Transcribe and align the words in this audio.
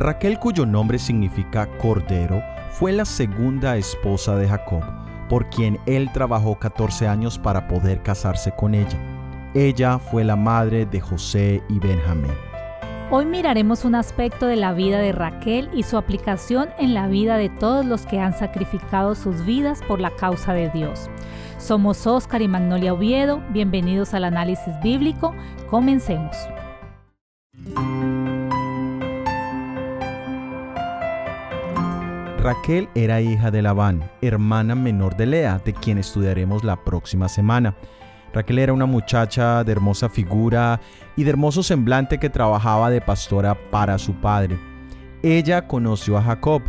Raquel, 0.00 0.38
cuyo 0.38 0.64
nombre 0.64 0.98
significa 0.98 1.66
cordero, 1.76 2.42
fue 2.70 2.90
la 2.90 3.04
segunda 3.04 3.76
esposa 3.76 4.34
de 4.34 4.48
Jacob, 4.48 4.82
por 5.28 5.50
quien 5.50 5.78
él 5.84 6.10
trabajó 6.14 6.58
14 6.58 7.06
años 7.06 7.38
para 7.38 7.68
poder 7.68 8.02
casarse 8.02 8.50
con 8.50 8.74
ella. 8.74 8.98
Ella 9.52 9.98
fue 9.98 10.24
la 10.24 10.36
madre 10.36 10.86
de 10.86 11.02
José 11.02 11.62
y 11.68 11.78
Benjamín. 11.78 12.32
Hoy 13.10 13.26
miraremos 13.26 13.84
un 13.84 13.94
aspecto 13.94 14.46
de 14.46 14.56
la 14.56 14.72
vida 14.72 15.00
de 15.00 15.12
Raquel 15.12 15.68
y 15.74 15.82
su 15.82 15.98
aplicación 15.98 16.70
en 16.78 16.94
la 16.94 17.06
vida 17.06 17.36
de 17.36 17.50
todos 17.50 17.84
los 17.84 18.06
que 18.06 18.20
han 18.20 18.32
sacrificado 18.32 19.14
sus 19.14 19.44
vidas 19.44 19.82
por 19.86 20.00
la 20.00 20.12
causa 20.12 20.54
de 20.54 20.70
Dios. 20.70 21.10
Somos 21.58 22.06
Oscar 22.06 22.40
y 22.40 22.48
Magnolia 22.48 22.94
Oviedo, 22.94 23.42
bienvenidos 23.50 24.14
al 24.14 24.24
análisis 24.24 24.72
bíblico, 24.82 25.34
comencemos. 25.68 26.34
Raquel 32.42 32.88
era 32.94 33.20
hija 33.20 33.50
de 33.50 33.60
Labán, 33.60 34.10
hermana 34.22 34.74
menor 34.74 35.14
de 35.14 35.26
Lea, 35.26 35.60
de 35.62 35.74
quien 35.74 35.98
estudiaremos 35.98 36.64
la 36.64 36.82
próxima 36.82 37.28
semana. 37.28 37.74
Raquel 38.32 38.60
era 38.60 38.72
una 38.72 38.86
muchacha 38.86 39.62
de 39.62 39.72
hermosa 39.72 40.08
figura 40.08 40.80
y 41.16 41.24
de 41.24 41.30
hermoso 41.30 41.62
semblante 41.62 42.18
que 42.18 42.30
trabajaba 42.30 42.88
de 42.88 43.02
pastora 43.02 43.54
para 43.70 43.98
su 43.98 44.14
padre. 44.14 44.58
Ella 45.22 45.68
conoció 45.68 46.16
a 46.16 46.22
Jacob 46.22 46.62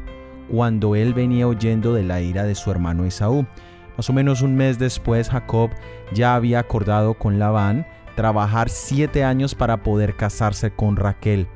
cuando 0.49 0.93
él 0.93 1.13
venía 1.13 1.47
huyendo 1.47 1.93
de 1.93 2.03
la 2.03 2.19
ira 2.19 2.43
de 2.43 2.55
su 2.55 2.69
hermano 2.69 3.05
Esaú. 3.05 3.45
Más 3.95 4.09
o 4.09 4.13
menos 4.13 4.41
un 4.41 4.57
mes 4.57 4.77
después, 4.77 5.29
Jacob 5.29 5.69
ya 6.13 6.35
había 6.35 6.59
acordado 6.59 7.13
con 7.13 7.39
Labán 7.39 7.87
trabajar 8.17 8.67
siete 8.67 9.23
años 9.23 9.55
para 9.55 9.83
poder 9.83 10.17
casarse 10.17 10.71
con 10.71 10.97
Raquel, 10.97 11.47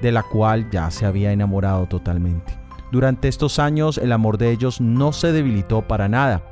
de 0.00 0.12
la 0.12 0.22
cual 0.22 0.70
ya 0.70 0.90
se 0.90 1.04
había 1.04 1.30
enamorado 1.30 1.84
totalmente. 1.84 2.59
Durante 2.90 3.28
estos 3.28 3.60
años 3.60 3.98
el 3.98 4.10
amor 4.10 4.36
de 4.36 4.50
ellos 4.50 4.80
no 4.80 5.12
se 5.12 5.30
debilitó 5.30 5.82
para 5.82 6.08
nada, 6.08 6.42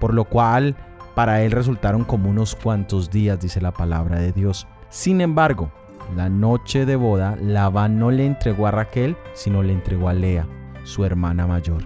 por 0.00 0.12
lo 0.12 0.24
cual 0.24 0.74
para 1.14 1.42
él 1.42 1.52
resultaron 1.52 2.02
como 2.02 2.30
unos 2.30 2.56
cuantos 2.56 3.10
días, 3.10 3.38
dice 3.38 3.60
la 3.60 3.72
palabra 3.72 4.18
de 4.18 4.32
Dios. 4.32 4.66
Sin 4.88 5.20
embargo, 5.20 5.70
la 6.16 6.28
noche 6.28 6.84
de 6.84 6.96
boda, 6.96 7.36
Labán 7.40 8.00
no 8.00 8.10
le 8.10 8.26
entregó 8.26 8.66
a 8.66 8.72
Raquel, 8.72 9.16
sino 9.34 9.62
le 9.62 9.72
entregó 9.72 10.08
a 10.08 10.14
Lea, 10.14 10.48
su 10.82 11.04
hermana 11.04 11.46
mayor. 11.46 11.84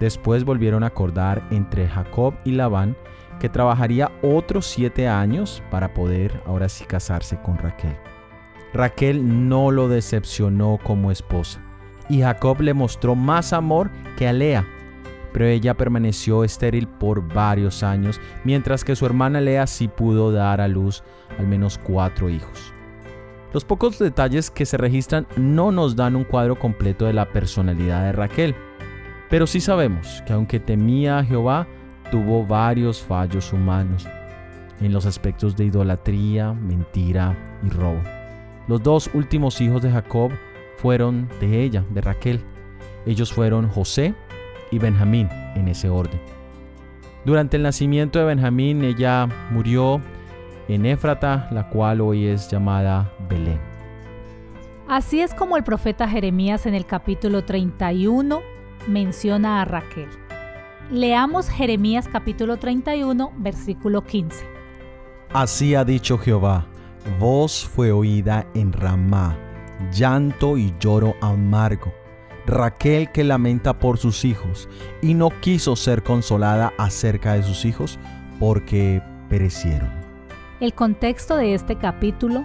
Después 0.00 0.44
volvieron 0.44 0.82
a 0.84 0.88
acordar 0.88 1.42
entre 1.50 1.88
Jacob 1.88 2.34
y 2.44 2.52
Labán 2.52 2.94
que 3.40 3.48
trabajaría 3.48 4.12
otros 4.22 4.66
siete 4.66 5.08
años 5.08 5.62
para 5.70 5.94
poder 5.94 6.42
ahora 6.46 6.68
sí 6.68 6.84
casarse 6.84 7.40
con 7.40 7.56
Raquel. 7.56 7.96
Raquel 8.74 9.48
no 9.48 9.70
lo 9.70 9.88
decepcionó 9.88 10.78
como 10.82 11.10
esposa 11.10 11.63
y 12.08 12.20
Jacob 12.20 12.60
le 12.60 12.74
mostró 12.74 13.14
más 13.14 13.52
amor 13.52 13.90
que 14.16 14.28
a 14.28 14.32
Lea, 14.32 14.66
pero 15.32 15.46
ella 15.46 15.74
permaneció 15.74 16.44
estéril 16.44 16.86
por 16.86 17.26
varios 17.26 17.82
años, 17.82 18.20
mientras 18.44 18.84
que 18.84 18.94
su 18.94 19.06
hermana 19.06 19.40
Lea 19.40 19.66
sí 19.66 19.88
pudo 19.88 20.32
dar 20.32 20.60
a 20.60 20.68
luz 20.68 21.02
al 21.38 21.46
menos 21.46 21.78
cuatro 21.78 22.30
hijos. 22.30 22.72
Los 23.52 23.64
pocos 23.64 23.98
detalles 23.98 24.50
que 24.50 24.66
se 24.66 24.76
registran 24.76 25.26
no 25.36 25.70
nos 25.70 25.96
dan 25.96 26.16
un 26.16 26.24
cuadro 26.24 26.58
completo 26.58 27.06
de 27.06 27.12
la 27.12 27.30
personalidad 27.30 28.04
de 28.04 28.12
Raquel, 28.12 28.54
pero 29.30 29.46
sí 29.46 29.60
sabemos 29.60 30.22
que 30.26 30.32
aunque 30.32 30.60
temía 30.60 31.18
a 31.18 31.24
Jehová, 31.24 31.66
tuvo 32.10 32.44
varios 32.46 33.02
fallos 33.02 33.52
humanos 33.52 34.06
en 34.80 34.92
los 34.92 35.06
aspectos 35.06 35.56
de 35.56 35.66
idolatría, 35.66 36.52
mentira 36.52 37.36
y 37.64 37.70
robo. 37.70 38.00
Los 38.68 38.82
dos 38.82 39.10
últimos 39.14 39.60
hijos 39.60 39.82
de 39.82 39.90
Jacob 39.90 40.32
fueron 40.76 41.28
de 41.40 41.62
ella, 41.62 41.84
de 41.90 42.00
Raquel. 42.00 42.40
Ellos 43.06 43.32
fueron 43.32 43.68
José 43.68 44.14
y 44.70 44.78
Benjamín 44.78 45.28
en 45.54 45.68
ese 45.68 45.88
orden. 45.88 46.20
Durante 47.24 47.56
el 47.56 47.62
nacimiento 47.62 48.18
de 48.18 48.26
Benjamín 48.26 48.84
ella 48.84 49.26
murió 49.50 50.00
en 50.68 50.86
Éfrata, 50.86 51.48
la 51.50 51.68
cual 51.68 52.00
hoy 52.00 52.26
es 52.26 52.50
llamada 52.50 53.12
Belén. 53.28 53.60
Así 54.88 55.20
es 55.20 55.32
como 55.32 55.56
el 55.56 55.64
profeta 55.64 56.08
Jeremías 56.08 56.66
en 56.66 56.74
el 56.74 56.84
capítulo 56.84 57.44
31 57.44 58.42
menciona 58.86 59.62
a 59.62 59.64
Raquel. 59.64 60.08
Leamos 60.90 61.48
Jeremías 61.48 62.08
capítulo 62.08 62.58
31, 62.58 63.32
versículo 63.38 64.04
15. 64.04 64.46
Así 65.32 65.74
ha 65.74 65.84
dicho 65.84 66.18
Jehová, 66.18 66.66
voz 67.18 67.64
fue 67.64 67.90
oída 67.90 68.46
en 68.54 68.72
Ramá 68.72 69.36
llanto 69.92 70.58
y 70.58 70.74
lloro 70.80 71.14
amargo. 71.20 71.92
Raquel 72.46 73.10
que 73.10 73.24
lamenta 73.24 73.78
por 73.78 73.98
sus 73.98 74.24
hijos 74.24 74.68
y 75.00 75.14
no 75.14 75.30
quiso 75.40 75.76
ser 75.76 76.02
consolada 76.02 76.72
acerca 76.76 77.34
de 77.34 77.42
sus 77.42 77.64
hijos 77.64 77.98
porque 78.38 79.02
perecieron. 79.28 79.90
El 80.60 80.74
contexto 80.74 81.36
de 81.36 81.54
este 81.54 81.76
capítulo 81.76 82.44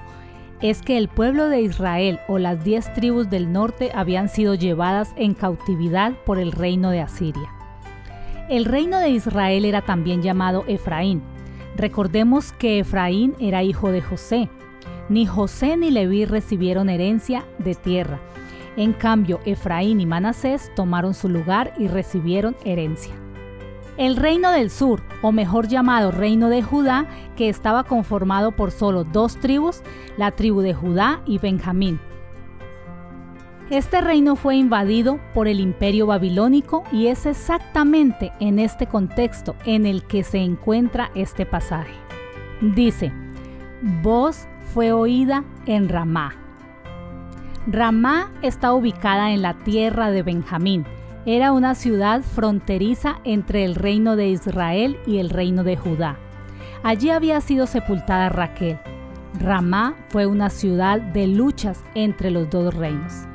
es 0.62 0.82
que 0.82 0.98
el 0.98 1.08
pueblo 1.08 1.48
de 1.50 1.62
Israel 1.62 2.20
o 2.28 2.38
las 2.38 2.64
diez 2.64 2.92
tribus 2.94 3.30
del 3.30 3.52
norte 3.52 3.92
habían 3.94 4.30
sido 4.30 4.56
llevadas 4.56 5.14
en 5.16 5.34
cautividad 5.34 6.14
por 6.26 6.40
el 6.40 6.52
reino 6.52 6.92
de 6.92 7.02
Asiria. 7.02 7.50
El 8.50 8.66
reino 8.66 9.00
de 9.00 9.10
Israel 9.10 9.64
era 9.64 9.82
también 9.84 10.22
llamado 10.22 10.66
Efraín. 10.68 11.22
Recordemos 11.78 12.52
que 12.52 12.80
Efraín 12.80 13.36
era 13.40 13.64
hijo 13.64 13.92
de 13.92 14.02
José, 14.02 14.50
ni 15.10 15.26
José 15.26 15.76
ni 15.76 15.92
Leví 15.92 16.26
recibieron 16.26 16.90
herencia 16.90 17.44
de 17.58 17.76
tierra. 17.76 18.20
En 18.78 18.94
cambio, 18.94 19.40
Efraín 19.46 20.00
y 20.00 20.06
Manasés 20.06 20.72
tomaron 20.76 21.14
su 21.14 21.28
lugar 21.28 21.74
y 21.78 21.88
recibieron 21.88 22.56
herencia. 22.64 23.14
El 23.98 24.16
reino 24.16 24.52
del 24.52 24.70
sur, 24.70 25.02
o 25.22 25.34
mejor 25.34 25.68
llamado 25.68 26.12
reino 26.12 26.48
de 26.48 26.64
Judá, 26.64 27.06
que 27.36 27.50
estaba 27.50 27.84
conformado 27.84 28.54
por 28.54 28.72
solo 28.72 29.04
dos 29.04 29.36
tribus, 29.38 29.82
la 30.16 30.32
tribu 30.32 30.62
de 30.62 30.74
Judá 30.74 31.22
y 31.26 31.38
Benjamín. 31.40 32.00
Este 33.70 34.02
reino 34.02 34.36
fue 34.36 34.56
invadido 34.56 35.20
por 35.34 35.48
el 35.48 35.60
imperio 35.60 36.08
babilónico 36.08 36.84
y 36.92 37.08
es 37.08 37.26
exactamente 37.26 38.32
en 38.40 38.58
este 38.58 38.88
contexto 38.88 39.56
en 39.66 39.86
el 39.86 40.04
que 40.04 40.24
se 40.24 40.40
encuentra 40.40 41.12
este 41.14 41.46
pasaje. 41.46 41.94
Dice, 42.62 43.12
vos 44.02 44.48
fue 44.74 44.92
oída 44.92 45.44
en 45.66 45.90
Ramá. 45.90 46.36
Ramá 47.68 48.32
está 48.42 48.74
ubicada 48.74 49.32
en 49.32 49.42
la 49.42 49.54
tierra 49.54 50.12
de 50.12 50.24
Benjamín. 50.24 50.86
Era 51.26 51.52
una 51.52 51.76
ciudad 51.76 52.22
fronteriza 52.22 53.20
entre 53.24 53.66
el 53.66 53.76
reino 53.76 54.16
de 54.16 54.30
Israel 54.30 54.98
y 55.06 55.18
el 55.18 55.30
reino 55.30 55.64
de 55.64 55.78
Judá. 55.78 56.18
Allí 56.84 57.10
había 57.10 57.42
sido 57.42 57.68
sepultada 57.68 58.30
Raquel. 58.30 58.80
Ramá 59.40 59.96
fue 60.10 60.26
una 60.26 60.50
ciudad 60.50 61.00
de 61.00 61.28
luchas 61.28 61.84
entre 61.94 62.32
los 62.32 62.50
dos 62.50 62.74
reinos. 62.74 63.29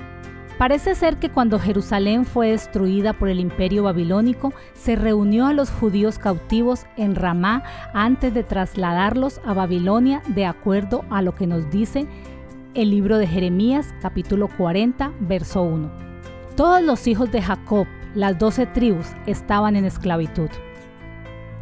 Parece 0.59 0.94
ser 0.94 1.16
que 1.16 1.31
cuando 1.31 1.59
Jerusalén 1.59 2.25
fue 2.25 2.53
destruida 2.53 3.12
por 3.12 3.28
el 3.28 3.41
imperio 3.41 3.82
babilónico, 3.82 4.53
se 4.72 4.94
reunió 4.94 5.47
a 5.47 5.53
los 5.53 5.69
judíos 5.70 6.20
cautivos 6.20 6.87
en 6.97 7.16
Ramá 7.16 7.65
antes 7.92 8.32
de 8.32 8.44
trasladarlos 8.44 9.41
a 9.44 9.53
Babilonia 9.53 10.22
de 10.28 10.47
acuerdo 10.47 11.04
a 11.10 11.22
lo 11.22 11.34
que 11.34 11.48
nos 11.48 11.70
dice 11.70 12.06
el 12.75 12.91
libro 12.91 13.19
de 13.19 13.26
Jeremías 13.26 13.94
capítulo 14.00 14.48
40 14.48 15.12
verso 15.20 15.62
1. 15.62 15.91
Todos 16.56 16.82
los 16.82 17.09
hijos 17.09 17.32
de 17.32 17.42
Jacob, 17.42 17.88
las 18.15 18.38
doce 18.38 18.66
tribus, 18.66 19.09
estaban 19.26 19.75
en 19.75 19.84
esclavitud. 19.84 20.50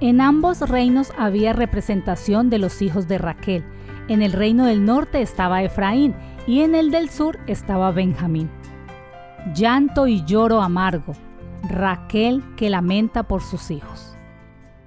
En 0.01 0.21
ambos 0.21 0.61
reinos 0.69 1.13
había 1.17 1.55
representación 1.55 2.51
de 2.51 2.59
los 2.59 2.83
hijos 2.83 3.09
de 3.09 3.17
Raquel. 3.17 3.65
En 4.09 4.21
el 4.21 4.33
reino 4.33 4.67
del 4.67 4.85
norte 4.85 5.23
estaba 5.23 5.63
Efraín 5.63 6.15
y 6.47 6.61
en 6.61 6.75
el 6.75 6.91
del 6.91 7.09
sur 7.09 7.39
estaba 7.47 7.91
Benjamín 7.91 8.51
llanto 9.55 10.07
y 10.07 10.25
lloro 10.25 10.61
amargo, 10.61 11.15
Raquel 11.63 12.43
que 12.57 12.71
lamenta 12.71 13.23
por 13.23 13.43
sus 13.43 13.71
hijos. 13.71 14.17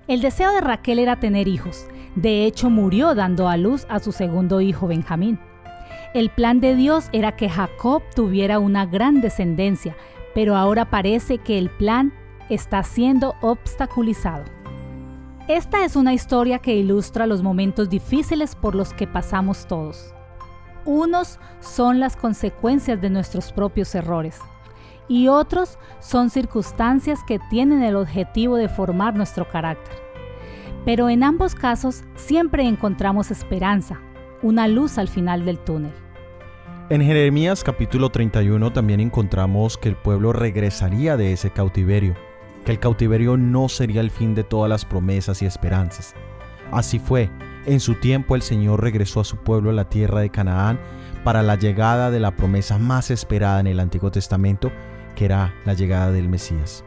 El 0.08 0.22
deseo 0.22 0.54
de 0.54 0.62
Raquel 0.62 1.00
era 1.00 1.20
tener 1.20 1.48
hijos, 1.48 1.88
de 2.16 2.46
hecho 2.46 2.70
murió 2.70 3.16
dando 3.16 3.50
a 3.50 3.58
luz 3.58 3.86
a 3.90 4.00
su 4.00 4.12
segundo 4.12 4.62
hijo 4.62 4.88
Benjamín. 4.88 5.40
El 6.14 6.30
plan 6.30 6.62
de 6.62 6.76
Dios 6.76 7.10
era 7.12 7.36
que 7.36 7.50
Jacob 7.50 8.02
tuviera 8.16 8.60
una 8.60 8.86
gran 8.86 9.20
descendencia, 9.20 9.96
pero 10.34 10.56
ahora 10.56 10.90
parece 10.90 11.40
que 11.40 11.58
el 11.58 11.70
plan 11.70 12.14
está 12.50 12.84
siendo 12.84 13.36
obstaculizado. 13.42 14.46
Esta 15.48 15.86
es 15.86 15.96
una 15.96 16.14
historia 16.14 16.60
que 16.60 16.76
ilustra 16.76 17.28
los 17.28 17.44
momentos 17.44 17.90
difíciles 17.90 18.56
por 18.56 18.76
los 18.76 18.94
que 18.94 19.08
pasamos 19.08 19.68
todos. 19.68 20.15
Unos 20.86 21.40
son 21.62 22.00
las 22.00 22.16
consecuencias 22.16 23.02
de 23.02 23.10
nuestros 23.10 23.52
propios 23.52 23.96
errores 23.96 24.40
y 25.08 25.28
otros 25.28 25.80
son 26.00 26.30
circunstancias 26.30 27.20
que 27.28 27.40
tienen 27.50 27.84
el 27.84 27.96
objetivo 27.96 28.56
de 28.56 28.70
formar 28.70 29.16
nuestro 29.16 29.50
carácter. 29.50 29.96
Pero 30.86 31.10
en 31.10 31.24
ambos 31.24 31.56
casos 31.56 32.04
siempre 32.16 32.68
encontramos 32.68 33.32
esperanza, 33.32 34.00
una 34.44 34.68
luz 34.68 35.00
al 35.00 35.08
final 35.08 35.44
del 35.44 35.58
túnel. 35.58 35.94
En 36.90 37.02
Jeremías 37.02 37.64
capítulo 37.64 38.12
31 38.12 38.72
también 38.72 39.00
encontramos 39.00 39.78
que 39.78 39.90
el 39.90 39.96
pueblo 39.96 40.34
regresaría 40.34 41.18
de 41.18 41.34
ese 41.34 41.50
cautiverio, 41.50 42.14
que 42.64 42.72
el 42.72 42.80
cautiverio 42.80 43.38
no 43.38 43.70
sería 43.70 44.02
el 44.02 44.12
fin 44.12 44.36
de 44.36 44.44
todas 44.44 44.70
las 44.70 44.86
promesas 44.86 45.42
y 45.42 45.48
esperanzas. 45.48 46.14
Así 46.72 47.00
fue, 47.00 47.32
en 47.66 47.80
su 47.80 47.96
tiempo 47.96 48.36
el 48.36 48.42
Señor 48.42 48.82
regresó 48.82 49.20
a 49.20 49.26
su 49.26 49.38
pueblo 49.38 49.70
a 49.70 49.74
la 49.74 49.90
tierra 49.90 50.22
de 50.22 50.30
Canaán 50.30 50.80
para 51.24 51.44
la 51.44 51.56
llegada 51.56 52.12
de 52.12 52.20
la 52.20 52.36
promesa 52.36 52.78
más 52.78 53.12
esperada 53.12 53.60
en 53.60 53.68
el 53.68 53.80
Antiguo 53.80 54.12
Testamento, 54.12 54.72
que 55.16 55.26
era 55.26 55.54
la 55.66 55.74
llegada 55.74 56.12
del 56.12 56.30
Mesías. 56.30 56.84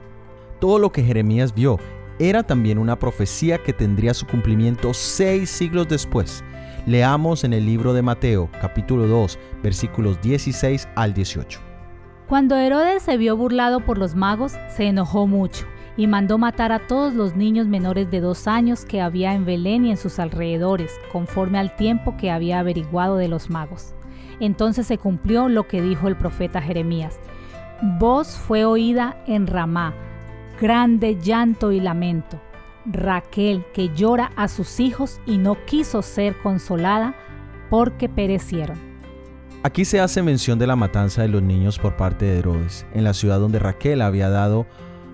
Todo 0.60 0.78
lo 0.78 0.92
que 0.92 1.02
Jeremías 1.02 1.54
vio 1.54 1.78
era 2.18 2.42
también 2.42 2.78
una 2.78 2.98
profecía 2.98 3.58
que 3.58 3.72
tendría 3.72 4.14
su 4.14 4.26
cumplimiento 4.26 4.94
seis 4.94 5.50
siglos 5.50 5.88
después, 5.88 6.44
Leamos 6.88 7.44
en 7.44 7.52
el 7.52 7.66
libro 7.66 7.92
de 7.92 8.00
Mateo, 8.00 8.48
capítulo 8.62 9.06
2, 9.06 9.38
versículos 9.62 10.18
16 10.22 10.88
al 10.94 11.12
18. 11.12 11.60
Cuando 12.26 12.56
Herodes 12.56 13.02
se 13.02 13.18
vio 13.18 13.36
burlado 13.36 13.80
por 13.84 13.98
los 13.98 14.14
magos, 14.14 14.54
se 14.74 14.84
enojó 14.84 15.26
mucho 15.26 15.66
y 15.98 16.06
mandó 16.06 16.38
matar 16.38 16.72
a 16.72 16.86
todos 16.86 17.12
los 17.12 17.36
niños 17.36 17.66
menores 17.66 18.10
de 18.10 18.20
dos 18.20 18.46
años 18.46 18.86
que 18.86 19.02
había 19.02 19.34
en 19.34 19.44
Belén 19.44 19.84
y 19.84 19.90
en 19.90 19.98
sus 19.98 20.18
alrededores, 20.18 20.92
conforme 21.12 21.58
al 21.58 21.76
tiempo 21.76 22.16
que 22.16 22.30
había 22.30 22.60
averiguado 22.60 23.16
de 23.16 23.28
los 23.28 23.50
magos. 23.50 23.94
Entonces 24.40 24.86
se 24.86 24.96
cumplió 24.96 25.50
lo 25.50 25.68
que 25.68 25.82
dijo 25.82 26.08
el 26.08 26.16
profeta 26.16 26.62
Jeremías. 26.62 27.18
Voz 27.98 28.38
fue 28.38 28.64
oída 28.64 29.22
en 29.26 29.46
Ramá, 29.46 29.92
grande 30.60 31.18
llanto 31.20 31.72
y 31.72 31.80
lamento 31.80 32.40
Raquel 32.90 33.64
que 33.74 33.90
llora 33.94 34.30
a 34.36 34.48
sus 34.48 34.80
hijos 34.80 35.20
y 35.26 35.38
no 35.38 35.56
quiso 35.66 36.02
ser 36.02 36.36
consolada 36.42 37.14
porque 37.70 38.08
perecieron. 38.08 38.78
Aquí 39.62 39.84
se 39.84 40.00
hace 40.00 40.22
mención 40.22 40.58
de 40.58 40.66
la 40.66 40.76
matanza 40.76 41.22
de 41.22 41.28
los 41.28 41.42
niños 41.42 41.78
por 41.78 41.96
parte 41.96 42.24
de 42.24 42.38
Herodes, 42.38 42.86
en 42.94 43.04
la 43.04 43.12
ciudad 43.12 43.40
donde 43.40 43.58
Raquel 43.58 44.00
había 44.00 44.30
dado 44.30 44.66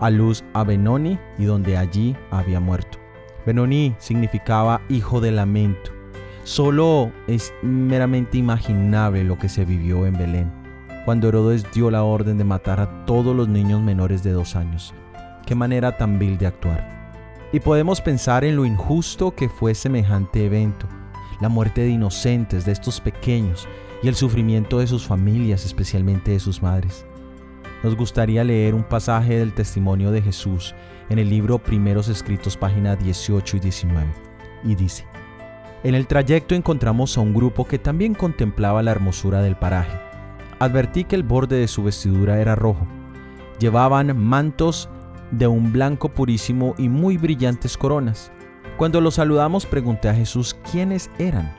a 0.05 0.11
luz 0.11 0.45
a 0.53 0.65
Benoni 0.65 1.19
y 1.39 1.45
donde 1.45 1.79
allí 1.79 2.15
había 2.31 2.61
muerto. 2.61 2.99
Benoni 3.47 3.95
significaba 3.99 4.83
hijo 4.91 5.23
de 5.23 5.33
lamento. 5.33 5.93
Solo 6.43 7.11
es 7.27 7.55
meramente 7.63 8.37
imaginable 8.37 9.25
lo 9.25 9.39
que 9.39 9.49
se 9.49 9.65
vivió 9.65 10.05
en 10.05 10.13
Belén, 10.19 10.53
cuando 11.07 11.29
Herodes 11.29 11.65
dio 11.73 11.91
la 11.91 12.03
orden 12.03 12.37
de 12.37 12.45
matar 12.45 12.81
a 12.81 13.07
todos 13.07 13.35
los 13.35 13.49
niños 13.49 13.81
menores 13.81 14.23
de 14.23 14.33
dos 14.33 14.57
años. 14.57 14.93
Qué 15.47 15.55
manera 15.55 15.97
tan 15.97 16.19
vil 16.19 16.37
de 16.37 16.49
actuar. 16.49 17.11
Y 17.51 17.61
podemos 17.61 18.03
pensar 18.03 18.45
en 18.45 18.57
lo 18.57 18.67
injusto 18.67 19.35
que 19.35 19.49
fue 19.49 19.75
semejante 19.75 20.45
evento, 20.45 20.87
la 21.41 21.49
muerte 21.49 21.81
de 21.81 21.89
inocentes, 21.89 22.67
de 22.67 22.73
estos 22.73 23.01
pequeños, 23.01 23.67
y 24.03 24.09
el 24.09 24.17
sufrimiento 24.17 24.81
de 24.81 24.87
sus 24.87 25.07
familias, 25.07 25.65
especialmente 25.65 26.33
de 26.33 26.41
sus 26.41 26.63
madres. 26.63 27.07
Nos 27.85 27.97
gustaría 27.97 28.43
leer 28.45 28.75
un 28.75 28.83
pasaje 28.83 29.39
del 29.39 29.53
testimonio 29.53 30.11
de 30.11 30.23
Jesús 30.23 30.75
en 31.11 31.19
el 31.19 31.29
libro 31.29 31.59
Primeros 31.59 32.09
Escritos, 32.09 32.57
páginas 32.57 32.99
18 32.99 33.59
y 33.59 33.61
19, 33.61 34.07
y 34.65 34.75
dice, 34.75 35.05
En 35.83 35.95
el 35.95 36.07
trayecto 36.07 36.55
encontramos 36.55 37.19
a 37.19 37.21
un 37.21 37.35
grupo 37.35 37.67
que 37.67 37.79
también 37.79 38.15
contemplaba 38.15 38.83
la 38.83 38.91
hermosura 38.91 39.43
del 39.43 39.57
paraje. 39.57 40.01
Advertí 40.61 41.05
que 41.05 41.15
el 41.15 41.25
borde 41.25 41.57
de 41.57 41.69
su 41.69 41.83
vestidura 41.83 42.41
era 42.41 42.55
rojo. 42.55 42.87
Llevaban 43.59 44.17
mantos 44.19 44.89
de 45.31 45.47
un 45.47 45.71
blanco 45.71 46.09
purísimo 46.09 46.75
y 46.79 46.89
muy 46.89 47.19
brillantes 47.19 47.77
coronas. 47.77 48.33
Cuando 48.79 49.03
los 49.03 49.17
saludamos 49.17 49.67
pregunté 49.67 50.09
a 50.09 50.15
Jesús 50.15 50.57
quiénes 50.73 51.11
eran, 51.19 51.55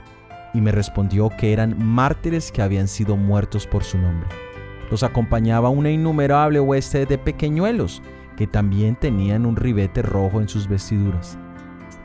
y 0.55 0.61
me 0.61 0.71
respondió 0.71 1.29
que 1.29 1.53
eran 1.53 1.77
mártires 1.77 2.51
que 2.51 2.63
habían 2.63 2.87
sido 2.87 3.15
muertos 3.15 3.67
por 3.67 3.83
su 3.83 3.99
nombre. 3.99 4.44
Los 4.91 5.03
acompañaba 5.03 5.69
una 5.69 5.91
innumerable 5.91 6.59
hueste 6.59 7.05
de 7.05 7.17
pequeñuelos, 7.17 8.01
que 8.37 8.47
también 8.47 8.95
tenían 8.95 9.45
un 9.45 9.55
ribete 9.55 10.01
rojo 10.01 10.41
en 10.41 10.49
sus 10.49 10.67
vestiduras. 10.67 11.37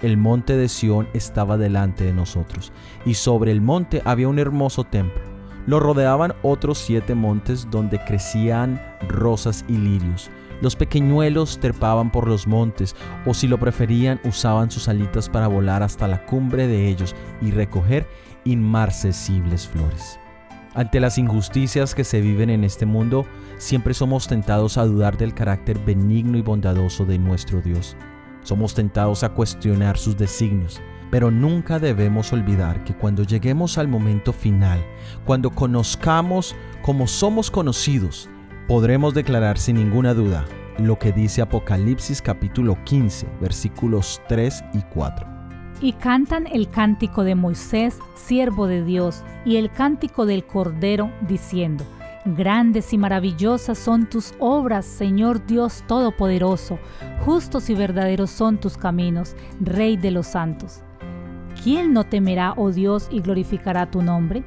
El 0.02 0.16
monte 0.16 0.56
de 0.56 0.68
Sión 0.68 1.08
estaba 1.12 1.56
delante 1.56 2.04
de 2.04 2.12
nosotros, 2.12 2.72
y 3.04 3.14
sobre 3.14 3.52
el 3.52 3.60
monte 3.60 4.02
había 4.04 4.28
un 4.28 4.38
hermoso 4.38 4.84
templo. 4.84 5.22
Lo 5.66 5.78
rodeaban 5.78 6.34
otros 6.42 6.78
siete 6.78 7.14
montes 7.14 7.68
donde 7.70 8.02
crecían 8.04 8.80
rosas 9.08 9.64
y 9.68 9.76
lirios, 9.76 10.30
los 10.60 10.76
pequeñuelos 10.76 11.58
trepaban 11.58 12.10
por 12.12 12.28
los 12.28 12.46
montes, 12.46 12.94
o 13.24 13.32
si 13.32 13.48
lo 13.48 13.58
preferían, 13.58 14.20
usaban 14.24 14.70
sus 14.70 14.88
alitas 14.88 15.28
para 15.28 15.48
volar 15.48 15.82
hasta 15.82 16.06
la 16.06 16.26
cumbre 16.26 16.66
de 16.66 16.88
ellos 16.88 17.14
y 17.40 17.50
recoger 17.50 18.06
inmarcesibles 18.44 19.66
flores. 19.66 20.18
Ante 20.74 21.00
las 21.00 21.18
injusticias 21.18 21.96
que 21.96 22.04
se 22.04 22.20
viven 22.20 22.48
en 22.48 22.62
este 22.62 22.86
mundo, 22.86 23.26
siempre 23.58 23.92
somos 23.92 24.28
tentados 24.28 24.78
a 24.78 24.84
dudar 24.84 25.16
del 25.16 25.34
carácter 25.34 25.78
benigno 25.84 26.38
y 26.38 26.42
bondadoso 26.42 27.04
de 27.04 27.18
nuestro 27.18 27.60
Dios. 27.60 27.96
Somos 28.44 28.74
tentados 28.74 29.24
a 29.24 29.30
cuestionar 29.30 29.98
sus 29.98 30.16
designios, 30.16 30.80
pero 31.10 31.32
nunca 31.32 31.80
debemos 31.80 32.32
olvidar 32.32 32.84
que 32.84 32.94
cuando 32.94 33.24
lleguemos 33.24 33.78
al 33.78 33.88
momento 33.88 34.32
final, 34.32 34.84
cuando 35.24 35.50
conozcamos 35.50 36.54
como 36.82 37.08
somos 37.08 37.50
conocidos, 37.50 38.28
podremos 38.68 39.12
declarar 39.12 39.58
sin 39.58 39.76
ninguna 39.76 40.14
duda 40.14 40.44
lo 40.78 41.00
que 41.00 41.10
dice 41.10 41.42
Apocalipsis 41.42 42.22
capítulo 42.22 42.78
15, 42.84 43.26
versículos 43.40 44.22
3 44.28 44.64
y 44.74 44.82
4. 44.82 45.39
Y 45.80 45.92
cantan 45.94 46.46
el 46.46 46.68
cántico 46.68 47.24
de 47.24 47.34
Moisés, 47.34 47.98
siervo 48.14 48.66
de 48.66 48.84
Dios, 48.84 49.22
y 49.44 49.56
el 49.56 49.70
cántico 49.70 50.26
del 50.26 50.44
Cordero, 50.44 51.10
diciendo, 51.26 51.84
Grandes 52.26 52.92
y 52.92 52.98
maravillosas 52.98 53.78
son 53.78 54.08
tus 54.08 54.34
obras, 54.38 54.84
Señor 54.84 55.46
Dios 55.46 55.82
Todopoderoso, 55.86 56.78
justos 57.24 57.70
y 57.70 57.74
verdaderos 57.74 58.30
son 58.30 58.58
tus 58.58 58.76
caminos, 58.76 59.34
Rey 59.58 59.96
de 59.96 60.10
los 60.10 60.26
santos. 60.26 60.82
¿Quién 61.62 61.94
no 61.94 62.04
temerá, 62.04 62.52
oh 62.56 62.70
Dios, 62.70 63.08
y 63.10 63.20
glorificará 63.20 63.90
tu 63.90 64.02
nombre? 64.02 64.44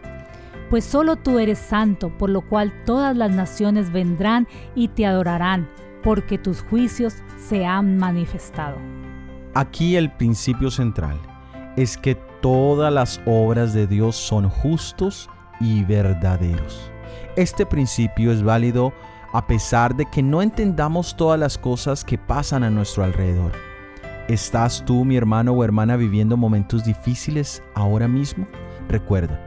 pues 0.73 0.85
solo 0.85 1.17
tú 1.17 1.37
eres 1.37 1.59
santo, 1.59 2.09
por 2.17 2.31
lo 2.31 2.41
cual 2.41 2.73
todas 2.83 3.15
las 3.15 3.29
naciones 3.29 3.91
vendrán 3.91 4.47
y 4.73 4.87
te 4.87 5.05
adorarán, 5.05 5.69
porque 6.01 6.39
tus 6.39 6.63
juicios 6.63 7.17
se 7.37 7.63
han 7.63 7.97
manifestado. 7.97 8.77
Aquí 9.55 9.95
el 9.95 10.11
principio 10.11 10.71
central 10.71 11.19
es 11.75 11.95
que 11.95 12.15
todas 12.41 12.91
las 12.91 13.21
obras 13.27 13.73
de 13.73 13.85
Dios 13.85 14.15
son 14.15 14.49
justos 14.49 15.29
y 15.59 15.83
verdaderos. 15.83 16.91
Este 17.35 17.63
principio 17.65 18.31
es 18.31 18.41
válido 18.41 18.93
a 19.31 19.45
pesar 19.45 19.95
de 19.95 20.05
que 20.07 20.23
no 20.23 20.41
entendamos 20.41 21.15
todas 21.15 21.39
las 21.39 21.59
cosas 21.59 22.03
que 22.03 22.17
pasan 22.17 22.63
a 22.63 22.71
nuestro 22.71 23.03
alrededor. 23.03 23.51
¿Estás 24.27 24.83
tú, 24.85 25.05
mi 25.05 25.17
hermano 25.17 25.51
o 25.51 25.63
hermana, 25.63 25.97
viviendo 25.97 26.35
momentos 26.35 26.83
difíciles 26.83 27.61
ahora 27.75 28.07
mismo? 28.07 28.47
Recuerda, 28.89 29.39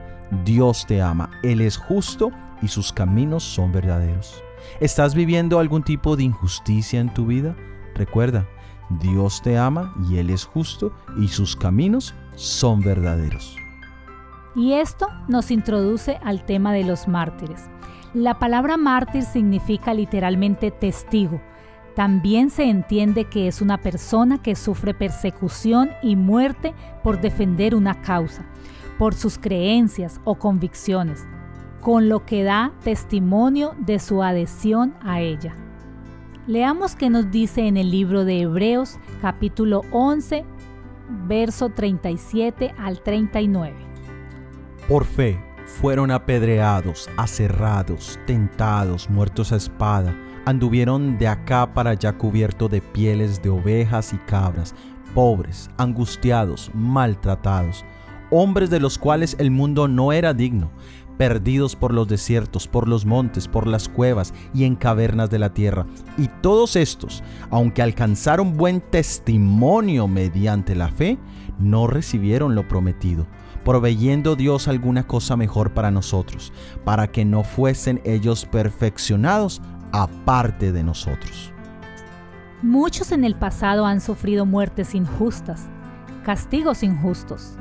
Dios 0.45 0.85
te 0.87 1.01
ama, 1.01 1.31
Él 1.43 1.59
es 1.59 1.75
justo 1.75 2.31
y 2.61 2.69
sus 2.69 2.93
caminos 2.93 3.43
son 3.43 3.73
verdaderos. 3.73 4.41
¿Estás 4.79 5.15
viviendo 5.15 5.59
algún 5.59 5.83
tipo 5.83 6.15
de 6.15 6.23
injusticia 6.23 6.99
en 6.99 7.13
tu 7.13 7.25
vida? 7.25 7.55
Recuerda, 7.95 8.47
Dios 8.89 9.41
te 9.41 9.57
ama 9.57 9.93
y 10.09 10.17
Él 10.17 10.29
es 10.29 10.45
justo 10.45 10.93
y 11.17 11.27
sus 11.27 11.55
caminos 11.55 12.13
son 12.35 12.81
verdaderos. 12.81 13.55
Y 14.55 14.73
esto 14.73 15.07
nos 15.27 15.51
introduce 15.51 16.19
al 16.23 16.45
tema 16.45 16.73
de 16.73 16.83
los 16.83 17.07
mártires. 17.07 17.69
La 18.13 18.39
palabra 18.39 18.77
mártir 18.77 19.23
significa 19.23 19.93
literalmente 19.93 20.71
testigo. 20.71 21.41
También 21.95 22.49
se 22.49 22.63
entiende 22.63 23.25
que 23.25 23.47
es 23.47 23.61
una 23.61 23.79
persona 23.79 24.41
que 24.41 24.55
sufre 24.55 24.93
persecución 24.93 25.89
y 26.01 26.15
muerte 26.15 26.73
por 27.03 27.21
defender 27.21 27.75
una 27.75 28.01
causa 28.01 28.45
por 28.97 29.13
sus 29.13 29.37
creencias 29.37 30.19
o 30.23 30.35
convicciones, 30.35 31.25
con 31.81 32.09
lo 32.09 32.25
que 32.25 32.43
da 32.43 32.73
testimonio 32.83 33.75
de 33.77 33.99
su 33.99 34.23
adhesión 34.23 34.95
a 35.01 35.21
ella. 35.21 35.55
Leamos 36.47 36.95
qué 36.95 37.09
nos 37.09 37.29
dice 37.29 37.67
en 37.67 37.75
el 37.75 37.91
libro 37.91 38.23
de 38.23 38.43
Hebreos 38.43 38.99
capítulo 39.19 39.81
11, 39.91 40.45
verso 41.27 41.67
37 41.67 42.73
al 42.77 43.01
39. 43.01 43.75
Por 44.87 45.03
fe 45.03 45.37
fueron 45.65 46.09
apedreados, 46.09 47.09
aserrados, 47.17 48.17
tentados, 48.25 49.09
muertos 49.09 49.51
a 49.51 49.57
espada, 49.57 50.15
anduvieron 50.45 51.17
de 51.17 51.27
acá 51.27 51.73
para 51.73 51.89
allá 51.89 52.17
cubierto 52.17 52.69
de 52.69 52.79
pieles 52.79 53.41
de 53.41 53.49
ovejas 53.49 54.13
y 54.13 54.17
cabras, 54.19 54.73
pobres, 55.13 55.69
angustiados, 55.77 56.71
maltratados 56.73 57.83
hombres 58.29 58.69
de 58.69 58.79
los 58.79 58.97
cuales 58.97 59.35
el 59.39 59.51
mundo 59.51 59.87
no 59.87 60.11
era 60.11 60.33
digno, 60.33 60.71
perdidos 61.17 61.75
por 61.75 61.93
los 61.93 62.07
desiertos, 62.07 62.67
por 62.67 62.87
los 62.87 63.05
montes, 63.05 63.47
por 63.47 63.67
las 63.67 63.89
cuevas 63.89 64.33
y 64.53 64.63
en 64.63 64.75
cavernas 64.75 65.29
de 65.29 65.39
la 65.39 65.53
tierra. 65.53 65.85
Y 66.17 66.27
todos 66.41 66.75
estos, 66.75 67.23
aunque 67.49 67.81
alcanzaron 67.81 68.55
buen 68.55 68.81
testimonio 68.81 70.07
mediante 70.07 70.75
la 70.75 70.89
fe, 70.89 71.17
no 71.59 71.87
recibieron 71.87 72.55
lo 72.55 72.67
prometido, 72.67 73.27
proveyendo 73.63 74.35
Dios 74.35 74.67
alguna 74.67 75.05
cosa 75.07 75.35
mejor 75.35 75.73
para 75.73 75.91
nosotros, 75.91 76.53
para 76.85 77.07
que 77.07 77.25
no 77.25 77.43
fuesen 77.43 78.01
ellos 78.05 78.45
perfeccionados 78.45 79.61
aparte 79.91 80.71
de 80.71 80.83
nosotros. 80.83 81.51
Muchos 82.61 83.11
en 83.11 83.23
el 83.23 83.35
pasado 83.35 83.85
han 83.85 84.01
sufrido 84.01 84.45
muertes 84.45 84.95
injustas, 84.95 85.67
castigos 86.23 86.83
injustos, 86.83 87.53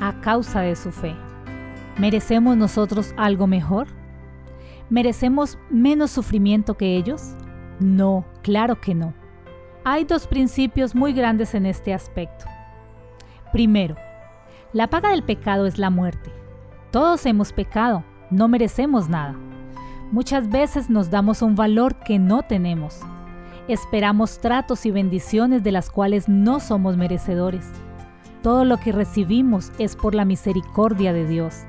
a 0.00 0.20
causa 0.20 0.60
de 0.60 0.76
su 0.76 0.92
fe. 0.92 1.16
¿Merecemos 1.98 2.56
nosotros 2.58 3.14
algo 3.16 3.46
mejor? 3.46 3.86
¿Merecemos 4.90 5.58
menos 5.70 6.10
sufrimiento 6.10 6.76
que 6.76 6.96
ellos? 6.96 7.34
No, 7.80 8.26
claro 8.42 8.80
que 8.80 8.94
no. 8.94 9.14
Hay 9.82 10.04
dos 10.04 10.26
principios 10.26 10.94
muy 10.94 11.14
grandes 11.14 11.54
en 11.54 11.64
este 11.64 11.94
aspecto. 11.94 12.44
Primero, 13.50 13.96
la 14.74 14.90
paga 14.90 15.10
del 15.10 15.22
pecado 15.22 15.64
es 15.64 15.78
la 15.78 15.88
muerte. 15.88 16.30
Todos 16.90 17.24
hemos 17.24 17.52
pecado, 17.52 18.04
no 18.30 18.46
merecemos 18.46 19.08
nada. 19.08 19.34
Muchas 20.12 20.50
veces 20.50 20.90
nos 20.90 21.10
damos 21.10 21.40
un 21.40 21.54
valor 21.54 21.98
que 22.00 22.18
no 22.18 22.42
tenemos. 22.42 23.00
Esperamos 23.68 24.38
tratos 24.38 24.84
y 24.84 24.90
bendiciones 24.90 25.64
de 25.64 25.72
las 25.72 25.90
cuales 25.90 26.28
no 26.28 26.60
somos 26.60 26.96
merecedores. 26.96 27.66
Todo 28.42 28.64
lo 28.64 28.76
que 28.76 28.92
recibimos 28.92 29.72
es 29.78 29.96
por 29.96 30.14
la 30.14 30.24
misericordia 30.24 31.12
de 31.12 31.26
Dios. 31.26 31.64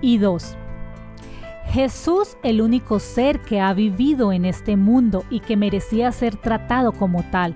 Y 0.00 0.18
dos, 0.18 0.56
Jesús, 1.70 2.36
el 2.42 2.60
único 2.60 2.98
ser 2.98 3.40
que 3.40 3.60
ha 3.60 3.72
vivido 3.74 4.32
en 4.32 4.44
este 4.44 4.76
mundo 4.76 5.24
y 5.30 5.38
que 5.38 5.56
merecía 5.56 6.10
ser 6.10 6.34
tratado 6.34 6.90
como 6.90 7.22
tal, 7.30 7.54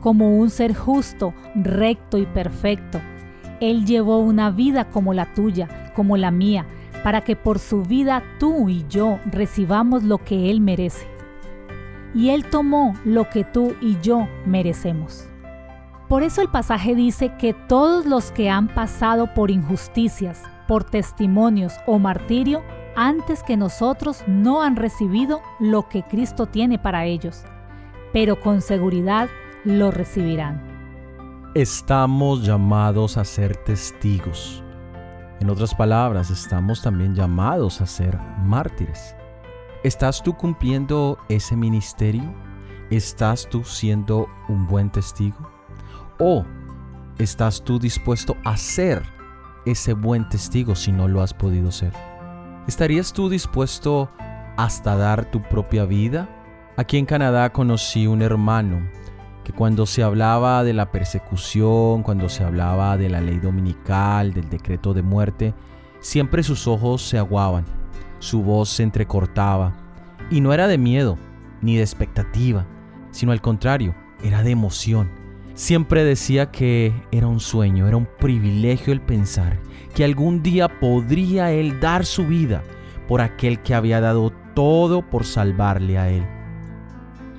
como 0.00 0.36
un 0.36 0.50
ser 0.50 0.74
justo, 0.74 1.32
recto 1.54 2.18
y 2.18 2.26
perfecto. 2.26 3.00
Él 3.60 3.86
llevó 3.86 4.18
una 4.18 4.50
vida 4.50 4.90
como 4.90 5.14
la 5.14 5.32
tuya, 5.32 5.92
como 5.94 6.16
la 6.16 6.32
mía, 6.32 6.66
para 7.04 7.20
que 7.20 7.36
por 7.36 7.60
su 7.60 7.82
vida 7.82 8.24
tú 8.40 8.68
y 8.68 8.84
yo 8.88 9.20
recibamos 9.30 10.02
lo 10.02 10.18
que 10.18 10.50
Él 10.50 10.60
merece. 10.60 11.06
Y 12.14 12.30
Él 12.30 12.46
tomó 12.46 12.94
lo 13.04 13.30
que 13.30 13.44
tú 13.44 13.76
y 13.80 13.96
yo 14.00 14.26
merecemos. 14.44 15.28
Por 16.08 16.24
eso 16.24 16.42
el 16.42 16.48
pasaje 16.48 16.96
dice 16.96 17.32
que 17.38 17.52
todos 17.52 18.06
los 18.06 18.32
que 18.32 18.50
han 18.50 18.66
pasado 18.66 19.34
por 19.34 19.52
injusticias, 19.52 20.42
por 20.66 20.84
testimonios 20.84 21.74
o 21.86 21.98
martirio, 21.98 22.62
antes 22.96 23.42
que 23.42 23.56
nosotros 23.56 24.24
no 24.26 24.62
han 24.62 24.76
recibido 24.76 25.42
lo 25.60 25.88
que 25.88 26.02
Cristo 26.02 26.46
tiene 26.46 26.78
para 26.78 27.04
ellos, 27.04 27.44
pero 28.12 28.40
con 28.40 28.62
seguridad 28.62 29.28
lo 29.64 29.90
recibirán. 29.90 30.62
Estamos 31.54 32.44
llamados 32.44 33.16
a 33.16 33.24
ser 33.24 33.56
testigos. 33.56 34.62
En 35.40 35.50
otras 35.50 35.74
palabras, 35.74 36.30
estamos 36.30 36.82
también 36.82 37.14
llamados 37.14 37.80
a 37.80 37.86
ser 37.86 38.18
mártires. 38.42 39.14
¿Estás 39.82 40.22
tú 40.22 40.34
cumpliendo 40.34 41.18
ese 41.28 41.56
ministerio? 41.56 42.34
¿Estás 42.90 43.48
tú 43.48 43.64
siendo 43.64 44.28
un 44.48 44.66
buen 44.66 44.90
testigo? 44.90 45.50
¿O 46.18 46.44
estás 47.18 47.62
tú 47.62 47.78
dispuesto 47.78 48.36
a 48.44 48.56
ser 48.56 49.15
ese 49.66 49.92
buen 49.92 50.28
testigo 50.28 50.74
si 50.74 50.92
no 50.92 51.08
lo 51.08 51.20
has 51.20 51.34
podido 51.34 51.70
ser? 51.70 51.92
¿Estarías 52.66 53.12
tú 53.12 53.28
dispuesto 53.28 54.10
hasta 54.56 54.96
dar 54.96 55.30
tu 55.30 55.42
propia 55.42 55.84
vida? 55.84 56.28
Aquí 56.76 56.98
en 56.98 57.06
Canadá 57.06 57.52
conocí 57.52 58.06
un 58.06 58.22
hermano 58.22 58.88
que 59.44 59.52
cuando 59.52 59.86
se 59.86 60.02
hablaba 60.02 60.64
de 60.64 60.72
la 60.72 60.90
persecución, 60.90 62.02
cuando 62.02 62.28
se 62.28 62.42
hablaba 62.42 62.96
de 62.96 63.08
la 63.08 63.20
ley 63.20 63.38
dominical, 63.38 64.32
del 64.32 64.48
decreto 64.48 64.92
de 64.92 65.02
muerte, 65.02 65.54
siempre 66.00 66.42
sus 66.42 66.66
ojos 66.66 67.02
se 67.02 67.18
aguaban, 67.18 67.64
su 68.18 68.42
voz 68.42 68.68
se 68.70 68.82
entrecortaba, 68.82 69.72
y 70.30 70.40
no 70.40 70.52
era 70.52 70.66
de 70.66 70.78
miedo 70.78 71.16
ni 71.62 71.76
de 71.76 71.82
expectativa, 71.82 72.66
sino 73.12 73.32
al 73.32 73.40
contrario, 73.40 73.94
era 74.22 74.42
de 74.42 74.50
emoción. 74.50 75.10
Siempre 75.56 76.04
decía 76.04 76.50
que 76.50 76.92
era 77.10 77.28
un 77.28 77.40
sueño, 77.40 77.88
era 77.88 77.96
un 77.96 78.06
privilegio 78.20 78.92
el 78.92 79.00
pensar 79.00 79.58
que 79.94 80.04
algún 80.04 80.42
día 80.42 80.68
podría 80.68 81.50
él 81.50 81.80
dar 81.80 82.04
su 82.04 82.26
vida 82.26 82.62
por 83.08 83.22
aquel 83.22 83.62
que 83.62 83.74
había 83.74 84.02
dado 84.02 84.34
todo 84.54 85.00
por 85.00 85.24
salvarle 85.24 85.96
a 85.96 86.10
él. 86.10 86.26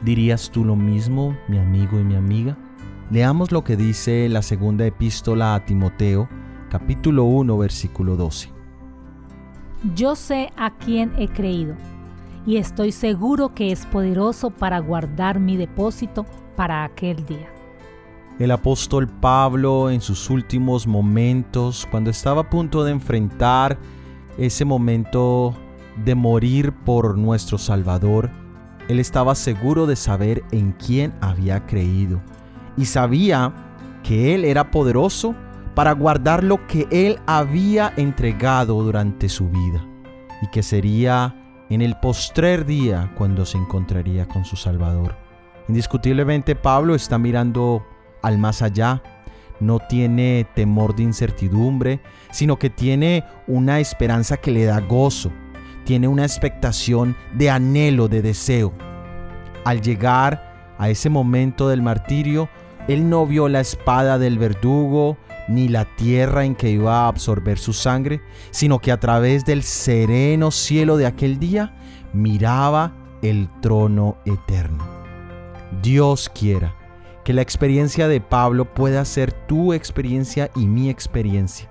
¿Dirías 0.04 0.50
tú 0.50 0.66
lo 0.66 0.76
mismo, 0.76 1.38
mi 1.48 1.60
amigo 1.60 2.00
y 2.00 2.04
mi 2.04 2.16
amiga? 2.16 2.58
Leamos 3.12 3.52
lo 3.52 3.64
que 3.64 3.78
dice 3.78 4.28
la 4.30 4.42
segunda 4.42 4.84
epístola 4.84 5.54
a 5.54 5.64
Timoteo, 5.64 6.28
capítulo 6.72 7.24
1, 7.26 7.56
versículo 7.56 8.16
12. 8.16 8.50
Yo 9.94 10.16
sé 10.16 10.50
a 10.58 10.72
quién 10.72 11.12
he 11.20 11.28
creído 11.28 11.76
y 12.48 12.58
estoy 12.58 12.94
seguro 12.94 13.54
que 13.54 13.72
es 13.72 13.86
poderoso 13.86 14.50
para 14.50 14.80
guardar 14.80 15.40
mi 15.40 15.56
depósito 15.56 16.26
para 16.56 16.84
aquel 16.84 17.24
día. 17.28 17.57
El 18.40 18.52
apóstol 18.52 19.08
Pablo 19.08 19.90
en 19.90 20.02
sus 20.02 20.30
últimos 20.30 20.86
momentos, 20.86 21.88
cuando 21.90 22.10
estaba 22.10 22.42
a 22.42 22.50
punto 22.50 22.84
de 22.84 22.92
enfrentar 22.92 23.78
ese 24.38 24.64
momento 24.64 25.56
de 26.06 26.14
morir 26.14 26.72
por 26.72 27.18
nuestro 27.18 27.58
Salvador, 27.58 28.30
él 28.88 29.00
estaba 29.00 29.36
seguro 29.36 29.86
de 29.86 29.96
saber 29.98 30.44
en 30.52 30.72
quién 30.72 31.14
había 31.20 31.66
creído 31.66 32.22
y 32.78 32.86
sabía 32.86 33.54
que 34.04 34.34
Él 34.34 34.46
era 34.46 34.72
poderoso 34.72 35.36
para 35.76 35.92
guardar 35.92 36.44
lo 36.44 36.66
que 36.68 36.88
Él 36.90 37.20
había 37.26 37.94
entregado 37.98 38.82
durante 38.82 39.28
su 39.28 39.50
vida 39.50 39.86
y 40.42 40.48
que 40.48 40.64
sería 40.64 41.36
en 41.70 41.82
el 41.82 42.00
postrer 42.00 42.66
día 42.66 43.12
cuando 43.18 43.46
se 43.46 43.58
encontraría 43.58 44.26
con 44.28 44.46
su 44.46 44.56
Salvador. 44.56 45.16
Indiscutiblemente 45.68 46.56
Pablo 46.56 46.96
está 46.96 47.18
mirando 47.18 47.86
al 48.22 48.38
más 48.38 48.62
allá, 48.62 49.02
no 49.60 49.80
tiene 49.80 50.46
temor 50.56 50.96
de 50.96 51.04
incertidumbre, 51.04 52.00
sino 52.32 52.60
que 52.60 52.70
tiene 52.70 53.24
una 53.48 53.80
esperanza 53.80 54.38
que 54.38 54.52
le 54.52 54.66
da 54.66 54.80
gozo, 54.80 55.32
tiene 55.86 56.08
una 56.08 56.24
expectación 56.24 57.16
de 57.34 57.50
anhelo, 57.50 58.08
de 58.08 58.22
deseo. 58.22 58.74
Al 59.66 59.82
llegar 59.82 60.76
a 60.78 60.90
ese 60.90 61.10
momento 61.10 61.70
del 61.70 61.82
martirio, 61.82 62.50
él 62.88 63.10
no 63.10 63.26
vio 63.26 63.50
la 63.50 63.60
espada 63.60 64.18
del 64.18 64.38
verdugo 64.38 65.18
ni 65.48 65.70
la 65.70 65.86
tierra 65.86 66.46
en 66.46 66.56
que 66.56 66.70
iba 66.70 67.06
a 67.06 67.08
absorber 67.08 67.58
su 67.58 67.74
sangre, 67.74 68.22
sino 68.52 68.80
que 68.80 68.92
a 68.92 69.00
través 69.00 69.46
del 69.46 69.64
sereno 69.64 70.52
cielo 70.52 70.98
de 70.98 71.06
aquel 71.06 71.40
día 71.40 71.74
miraba 72.14 72.94
el 73.22 73.50
trono 73.62 74.18
eterno. 74.26 74.86
Dios 75.82 76.30
quiera 76.34 76.77
que 77.28 77.34
la 77.34 77.42
experiencia 77.42 78.08
de 78.08 78.22
Pablo 78.22 78.74
pueda 78.74 79.04
ser 79.04 79.34
tu 79.34 79.74
experiencia 79.74 80.50
y 80.56 80.66
mi 80.66 80.90
experiencia. 80.90 81.70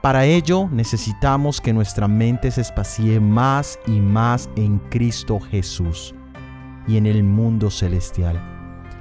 Para 0.00 0.24
ello 0.24 0.68
necesitamos 0.72 1.60
que 1.60 1.72
nuestra 1.72 2.08
mente 2.08 2.50
se 2.50 2.62
espacie 2.62 3.20
más 3.20 3.78
y 3.86 4.00
más 4.00 4.50
en 4.56 4.80
Cristo 4.90 5.38
Jesús 5.38 6.16
y 6.88 6.96
en 6.96 7.06
el 7.06 7.22
mundo 7.22 7.70
celestial. 7.70 8.42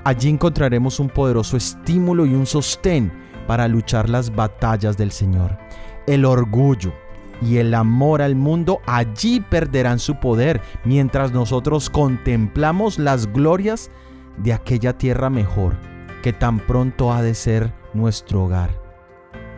Allí 0.04 0.30
encontraremos 0.30 1.00
un 1.00 1.10
poderoso 1.10 1.58
estímulo 1.58 2.28
y 2.28 2.36
un 2.36 2.46
sostén 2.46 3.12
para 3.48 3.68
luchar 3.68 4.08
las 4.08 4.30
batallas 4.36 4.98
del 4.98 5.12
Señor. 5.12 5.58
El 6.06 6.26
orgullo 6.26 6.94
y 7.42 7.58
el 7.58 7.74
amor 7.74 8.22
al 8.22 8.36
mundo 8.36 8.82
allí 8.86 9.40
perderán 9.40 9.98
su 9.98 10.14
poder 10.20 10.62
mientras 10.86 11.32
nosotros 11.32 11.90
contemplamos 11.90 13.00
las 13.00 13.26
glorias 13.34 13.90
de 14.38 14.54
aquella 14.54 14.98
tierra 14.98 15.30
mejor 15.30 15.76
que 16.22 16.34
tan 16.34 16.60
pronto 16.60 17.12
ha 17.12 17.22
de 17.22 17.34
ser 17.34 17.74
nuestro 17.94 18.44
hogar. 18.44 18.70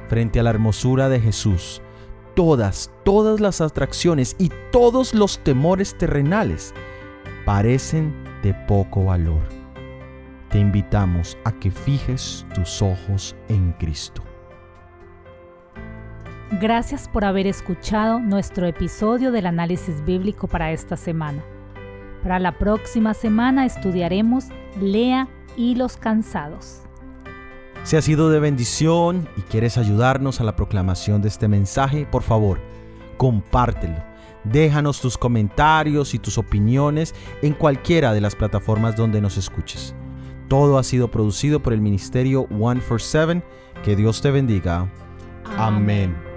Frente 0.08 0.39
a 0.39 0.44
la 0.44 0.50
hermosura 0.50 1.10
de 1.10 1.20
Jesús, 1.20 1.82
todas, 2.36 2.92
todas 3.03 3.39
las 3.39 3.62
atracciones 3.62 4.36
y 4.39 4.50
todos 4.72 5.13
los 5.13 5.39
temores 5.39 5.98
terrenales 5.98 6.74
parecen 7.46 8.13
de 8.42 8.53
poco 8.53 9.06
valor. 9.06 9.42
Te 10.50 10.60
invitamos 10.60 11.38
a 11.46 11.51
que 11.51 11.72
fijes 11.72 12.46
tus 12.53 12.82
ojos 12.82 13.36
en 13.50 13.72
Cristo. 13.74 14.24
Gracias 16.62 17.10
por 17.10 17.25
haber 17.25 17.48
escuchado 17.48 18.20
nuestro 18.20 18.68
episodio 18.68 19.32
del 19.32 19.48
análisis 19.48 20.06
bíblico 20.06 20.48
para 20.48 20.72
esta 20.72 20.96
semana. 20.96 21.44
Para 22.24 22.39
la 22.39 22.58
próxima 22.58 23.13
semana 23.13 23.65
estudiaremos 23.65 24.46
Lea 24.80 25.27
y 25.58 25.75
los 25.75 25.98
cansados. 25.98 26.80
Si 27.84 27.98
ha 27.98 28.01
sido 28.01 28.30
de 28.30 28.39
bendición 28.39 29.27
y 29.36 29.42
quieres 29.42 29.77
ayudarnos 29.77 30.39
a 30.39 30.46
la 30.46 30.56
proclamación 30.56 31.22
de 31.22 31.27
este 31.27 31.50
mensaje, 31.50 32.08
por 32.10 32.24
favor, 32.24 32.60
compártelo. 33.18 34.01
Déjanos 34.46 35.01
tus 35.01 35.18
comentarios 35.18 36.13
y 36.13 36.20
tus 36.20 36.38
opiniones 36.38 37.13
en 37.42 37.53
cualquiera 37.53 38.13
de 38.13 38.22
las 38.22 38.36
plataformas 38.36 38.96
donde 38.96 39.22
nos 39.22 39.38
escuches. 39.38 39.94
Todo 40.48 40.77
ha 40.77 40.84
sido 40.84 41.12
producido 41.12 41.62
por 41.62 41.74
el 41.74 41.82
ministerio 41.82 42.48
One 42.58 42.80
for 42.80 43.01
Seven. 43.01 43.44
Que 43.84 43.96
Dios 43.98 44.22
te 44.22 44.32
bendiga 44.32 44.89
Amén. 45.58 46.33